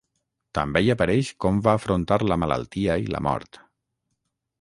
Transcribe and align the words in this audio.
També 0.57 0.81
hi 0.85 0.87
apareix 0.93 1.29
com 1.45 1.59
va 1.67 1.75
afrontar 1.79 2.17
la 2.31 2.39
malaltia 2.45 2.97
i 3.05 3.13
la 3.17 3.21
mort. 3.29 3.61